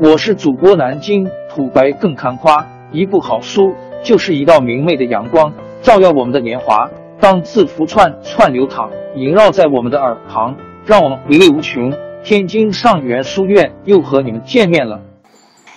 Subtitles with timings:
[0.00, 6.90] 我是主播南京土白更看花，一部好书就是一道明媚的阳光，照耀我们的年华。
[7.20, 11.92] 当字符串串流淌，萦绕在我们的耳旁，让我们回味无穷。
[12.24, 15.00] 天津上元书院又和你们见面了。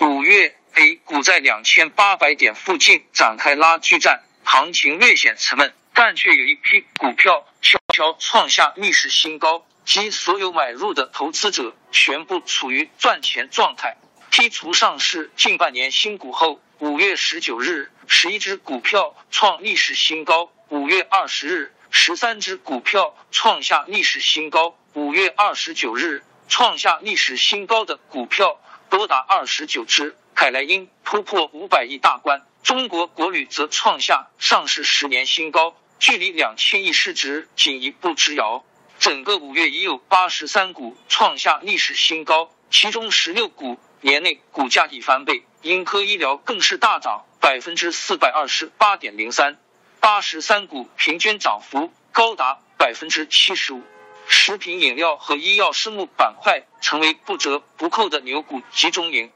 [0.02, 13.96] 五月 A 股在两千八百点附近展开拉锯战，行情略显沉闷，但却有一批股票悄悄创下历史新高，及所有买入的投资者全部处于赚钱状态。
[14.32, 26.24] 剔除上市近半年新股后，五月十九日，十一只股票创历史新高；五月二十日，十三只股票创下历史新高；五月二十九日。
[26.50, 38.64] 创下历史新高的股票多达二十九只，凯莱因突破五百亿大关，中国国旅则创下上市十年新高，距离两千亿市值仅一步之遥。
[38.98, 49.58] 整个五月已有八十三股创下历史新高，其中十六股年内股价已翻倍，英科医疗更是大涨百分之四百二十八点零三，
[50.00, 53.82] 八十三股平均涨幅高达百分之七十五。
[54.28, 59.32] 食品饮料和医药生物板块成为不折不扣的牛股集中营。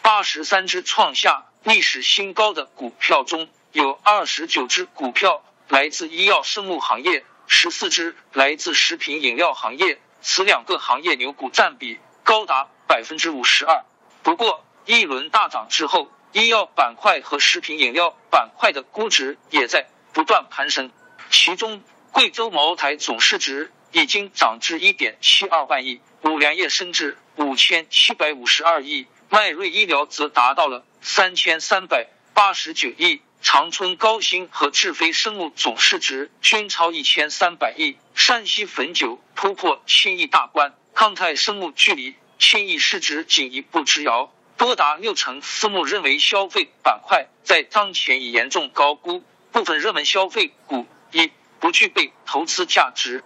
[0.00, 10.00] 八十三只创下历史新高的股票中，有二十九只股票来自医药生物行业，十四只来自食品饮料行业。
[10.22, 13.84] 此两个行业牛股占比高达百分之五十二。
[14.22, 20.90] 不过，一轮大涨之后，医药板块和食品饮料板块的估值也在不断攀升。
[21.30, 23.72] 其中，贵州茅台总市值。
[23.90, 44.32] 已经涨至一点七二万亿，五粮液升至五千七百五十二亿，迈瑞医疗则达到了三千三百八十九亿，长春高新和智飞生物总市值均超一千三百亿，山西汾酒突破千亿大关，康泰生物距离千亿市值仅一步之遥。
[44.56, 49.22] 多达六成私募认为消费板块在当前已严重高估，
[49.52, 51.30] 部分热门消费股已
[51.60, 53.22] 不具备投资价值。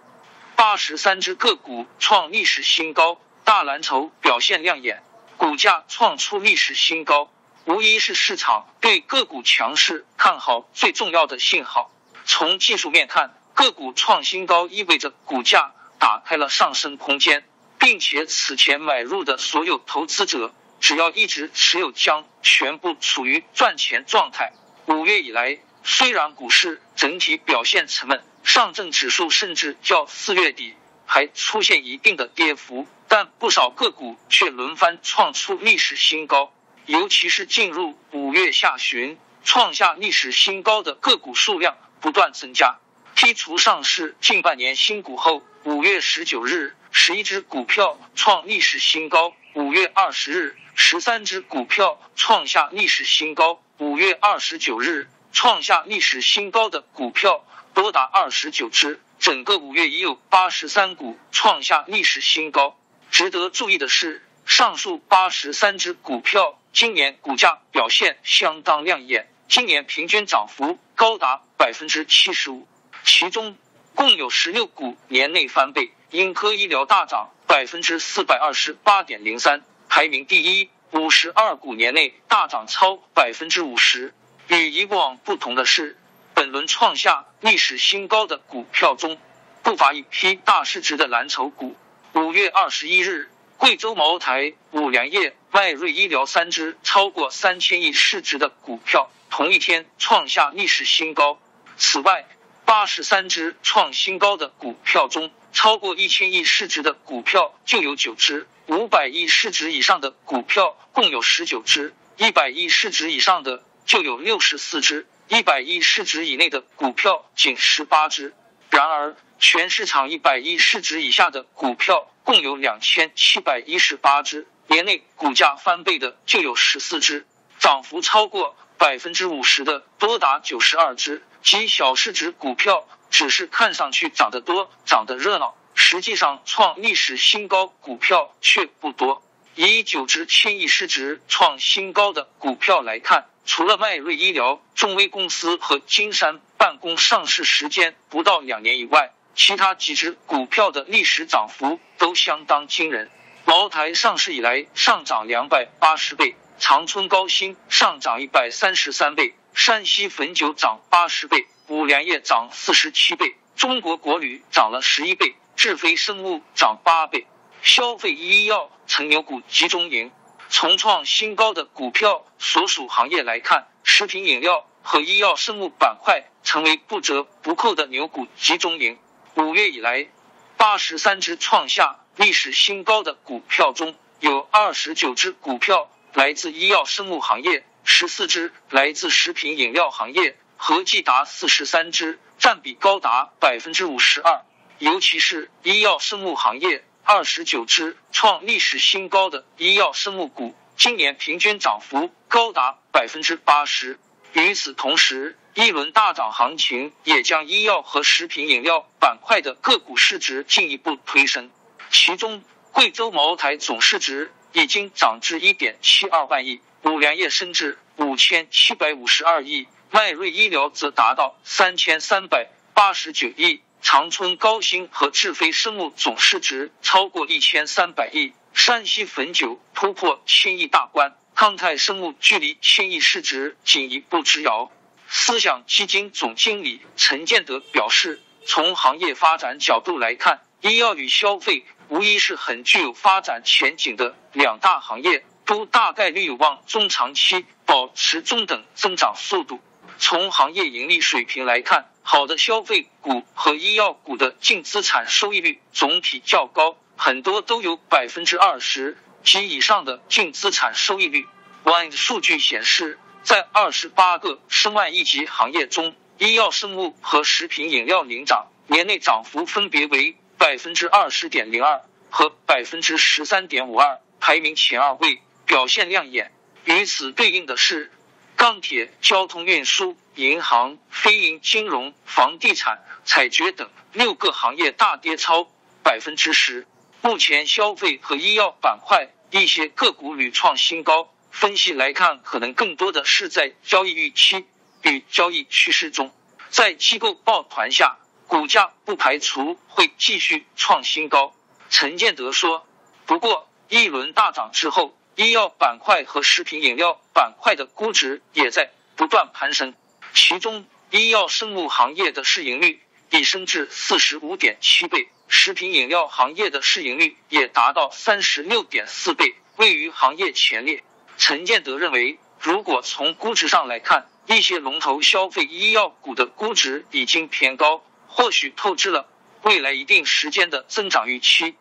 [0.55, 5.01] 八十三只个股创历史新高，大蓝筹表现亮眼，
[5.35, 7.31] 股价创出历史新高，
[7.65, 11.91] 无疑是市场对个股强势看好最重要的信号。
[12.25, 17.43] 从技术面看，个股创新高意味着股价打开了上升空间，
[17.83, 24.53] 并且此前买入的所有投资者只要一直持有，将全部处于赚钱状态。
[24.85, 28.23] 五月以来，虽然股市整体表现沉闷。
[28.45, 30.73] 上证指数甚至较四月底
[31.05, 36.53] 还出现一定的跌幅，但不少个股却轮番创出历史新高。
[36.85, 42.79] 尤其是进入五月下旬，创下历史新高的个股数量不断增加。
[43.15, 57.45] 剔除上市近半年新股后，五月十九日，十一只股票创历史新高；五月二十日，十三只股票创下历史新高；五月二十九日，创下历史新高的股票。
[57.73, 62.77] 多达二十九只，整个五月已有八十三股创下历史新高。
[63.09, 72.67] 值得注意的是，上述八十三只股票今年股价表现相当亮眼，今年平均涨幅高达百分之七十五，
[73.03, 73.57] 其中
[73.95, 75.91] 共有十六股年内翻倍。
[76.11, 84.13] 英科医疗大涨百分之四百二十八点零三，排名第一；五十二股年内大涨超百分之五十。
[84.47, 85.97] 与以往不同的是。
[86.35, 89.19] 本轮创下历史新高的股票中，
[89.61, 91.75] 不乏一批大市值的蓝筹股。
[92.13, 101.39] 五月二十一日，贵州茅台、五粮液、迈瑞医疗三只超过三千亿市值的股票，同一天创下历史新高。
[101.77, 102.25] 此外，
[102.65, 115.07] 八十三只创新高的股票中，超过一千亿市值的股票就有九只，五百亿市值以上的股票共有十九只，一百亿市值以上的就有六十四只。
[115.29, 118.33] 一百亿市值以内的股票仅十八只，
[118.69, 127.25] 然而全市场一百亿市值以下的股票共有两千七百一十八只，年内股价翻倍的就有十四只，
[127.59, 131.23] 涨幅超过百分之五十的多达九十二只。
[131.41, 139.23] 及小市值股票只是看上去涨得多、涨得热闹，实际上创历史新高股票却不多。
[139.55, 143.29] 以九只千亿市值创新高的股票来看。
[143.45, 153.09] 除了迈瑞医疗、众威公司和金山办公上市时间不到两年以外，其他几只股票的历史涨幅都相当惊人。
[153.45, 156.35] 茅台上市以来上涨两百八十倍，
[156.65, 167.27] 长春高新上涨一百三十三倍，山西汾酒涨八十倍，五粮液涨四十七倍，中国国旅涨了十一倍，智飞生物涨八倍。
[167.61, 170.09] 消费医药成牛股集中营。
[170.47, 178.97] 从创新高的股票所属行业来看，食品饮料和医药生物板块成为不折不扣的牛股集中营。
[179.35, 180.07] 五月以来，
[180.55, 194.41] 八十三只创下历史新高的股票中，有二十九只股票来自医药生物行业，十四只来自食品饮料行业，合计达四十三只，占比高达百分之五十二。
[194.77, 196.83] 尤其是医药生物行业。
[197.05, 203.99] 二十九只创历史新高的医药生物股，今年平均涨幅高达百分之八十。
[204.31, 211.51] 与此同时，一轮大涨行情也将医药和食品饮料板块的个股市值进一步推升。
[211.91, 223.61] 其中，贵州茅台总市值已经涨至一点七二万亿，五粮液升至五千七百五十二亿，迈瑞医疗则达到三千三百八十九亿。
[223.85, 234.71] 长春高新和智飞生物总市值超过一千三百亿，山西汾酒突破千亿大关，康泰生物距离千亿市值仅一步之遥。
[235.09, 249.61] 思想基金总经理陈建德表示，从行业发展角度来看，医药与消费无疑是很具有发展前景的两大行业，都大概率有望中长期保持中等增长速度。
[249.97, 261.27] 从行业盈利水平来看，好的消费股和医药股的净资产收益率总体较高，很多都有百分之二十及以上的净资产收益率。
[261.63, 276.31] One 数据显示，在二十八个申万亿级行业中，医药生物和食品饮料领涨，年内涨幅分别为百分之二十点零二和百分之十三点五二，排名前二位，表现亮眼。
[276.63, 277.91] 与此对应的是。
[278.37, 285.49] 钢铁、交通运输、银行、非银金融、房地产、采掘等六个行业大跌超
[285.83, 286.65] 百分之十。
[287.01, 294.45] 目前消费和医药板块一些个股屡创新高，分析来看，可能更多的是在交易预期
[294.83, 296.13] 与交易趋势中。
[296.49, 297.97] 在机构抱团下，
[298.27, 301.33] 股价不排除会继续创新高。
[301.69, 302.65] 陈建德说
[303.05, 303.49] ：“不过
[303.81, 309.75] 一轮大涨之后。”医药板块和食品饮料板块的估值也在不断攀升，
[310.11, 312.81] 其中医药生物行业的市盈率
[313.11, 320.83] 已升至四十五点七倍，食品饮料行业的市盈率也达到三十六点四倍，位于行业前列。
[321.19, 329.07] 陈建德认为，如果从估值上来看，一些龙头消费医药股的估值已经偏高，或许透支了
[329.43, 331.53] 未来一定时间的增长预期。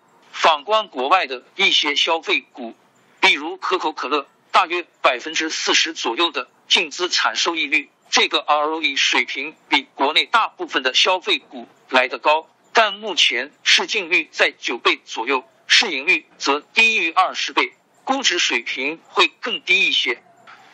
[0.43, 2.75] 反观国外的一些消费股。
[3.21, 20.21] 比如可口可乐，大约百分之四十左右的净资产收益率，这个 ROE 水平比国内大部分的消费股来得高，但目前市净率在九倍左右，市盈率则低于二十倍，估值水平会更低一些。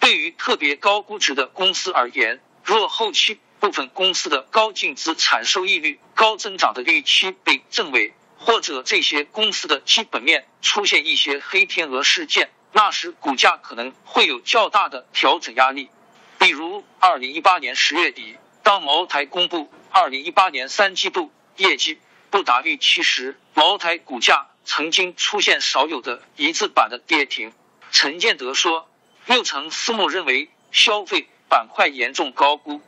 [0.00, 8.14] 对于特别高估值的公司而言，若后期部分公司的高净资产收益率、高增长的预期被证伪。
[8.38, 15.90] 或者这些公司的基本面出现一些黑天鹅事件，那时股价可能会有较大的调整压力。
[16.38, 21.98] 比如，二零一八年十月底，当茅台公布二零一八年三季度业绩
[22.30, 27.52] 不达预期时，茅台股价曾经出现少有的一字板的跌停。
[27.90, 28.88] 陈建德说，
[29.26, 32.80] 六成私募认为消费板块严重高估，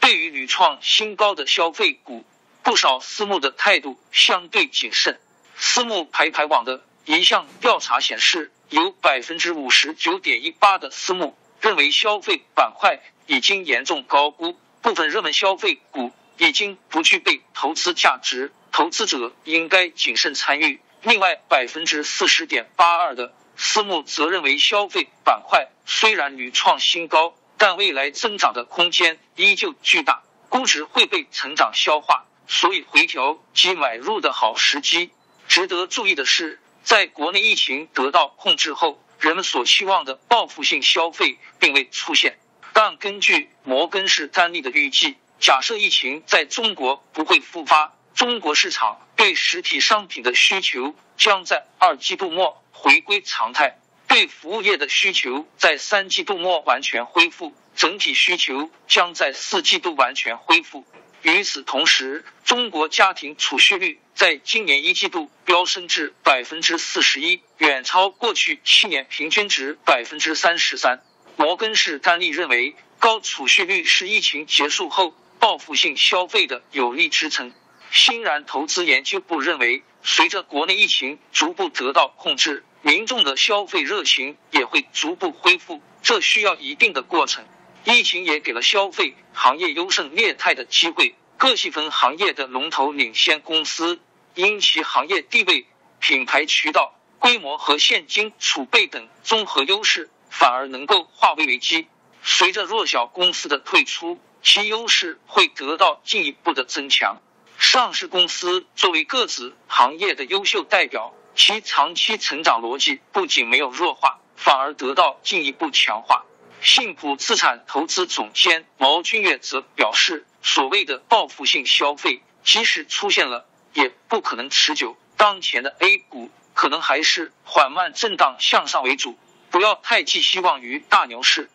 [0.00, 2.24] 对于屡创新高的消费股。
[2.62, 5.20] 不少私募的态度相对谨慎。
[5.56, 20.80] 私募排排网的一项调查显示，有百分之五十九点一八的私募认为消费板块已经严重高估，部分热门消费股已经不具备投资价值，投资者应该谨慎参与。
[21.02, 32.26] 另外，百分之四十点八二的私募则认为消费板块虽然屡创新高，但未来增长的空间依旧巨大，估值会被成长消化。
[32.52, 35.12] 所以回调及买入的好时机。
[35.46, 42.40] 值得注意的是，在国内疫情得到控制后，人们所期望的报复性消费并未出现。
[42.72, 53.78] 但根据摩根士丹利的预计，假设疫情在中国不会复发，中国市场对实体商品的需求将在二季度末回归常态，
[54.08, 60.84] 对服务业的需求在三季度末完全恢复，整体需求将在四季度完全恢复。
[61.22, 71.02] 与此同时，中国家庭储蓄率在今年一季度飙升至百分之四十一，远超过去七年平均值百分之三十三。
[71.36, 77.52] 摩根士丹利认为，高储蓄率是疫情结束后报复性消费的有力支撑。
[77.92, 87.44] 欣然投资研究部认为，随着国内疫情逐步得到控制，民众的消费热情也会逐步恢复，这需要一定的过程。
[87.84, 94.00] 疫情也给了消费行业优胜劣汰的机会，各细分行业的龙头领先公司
[94.34, 95.66] 因其行业地位、
[95.98, 96.94] 品牌渠道。
[97.18, 101.86] 规模和现金储备等综合优势，反而能够化危为机。
[102.22, 107.20] 随着弱小公司的退出，其优势会得到进一步的增强。
[107.58, 116.24] 上市公司作为各自行业的优秀代表，其长期成长逻辑不仅没有弱化，反而得到进一步强化。
[116.62, 124.96] 信普资产投资总监毛俊月则表示：“所谓的报复性消费，即使出现了，也不可能持久。
[125.16, 129.16] 当前的 A 股。”可能还是缓慢震荡向上为主，
[129.50, 131.48] 不要太寄希望于大牛市。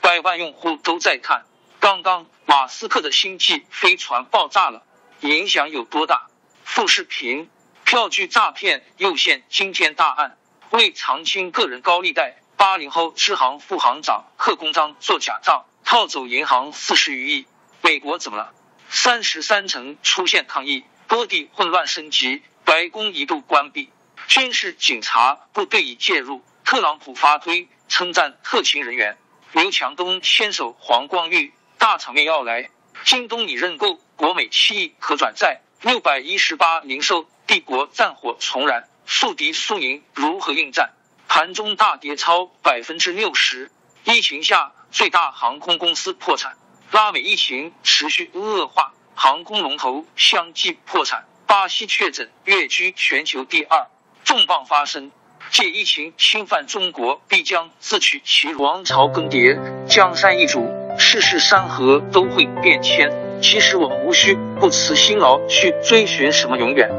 [0.00, 1.44] 百万用户都在看，
[1.78, 4.84] 刚刚马斯克的星际飞船爆炸了，
[5.20, 6.26] 影响有多大？
[6.64, 7.48] 副视频：
[7.84, 10.36] 票据诈骗又现惊天大案，
[10.70, 17.46] 为偿清个人高利贷，八零后支行副行长刻公章做假账，套走银行四十余亿。
[17.82, 18.52] 美国怎么了？
[18.90, 23.90] 三十三城出现抗议，多地混乱升级，白宫一度关闭。
[24.26, 29.16] 军事警察部队已介入，特朗普发推称赞特勤人员。
[29.52, 32.70] 刘强东牵手黄光裕，大场面要来。
[33.04, 40.90] 京东拟认购国美七亿可转债，六百一十八零售帝国战火重燃，宿敌苏宁如何应战？
[41.28, 43.70] 盘中大跌超百分之六十，
[44.04, 46.56] 疫情下最大航空公司破产，
[46.90, 53.86] 拉美疫情持续恶化，航空龙头相继破产，巴西确诊跃居全球第二。
[54.24, 55.12] 重磅发生，
[55.50, 60.66] 借疫情侵犯中国，必将自取其王朝更迭，江山易主，
[60.98, 63.12] 世事山河都会变迁。
[63.40, 66.90] 其实我们无需不辞辛劳去追寻什么永远，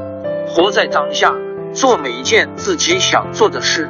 [0.47, 1.33] 活在当下，
[1.73, 3.89] 做每一件自己想做的事，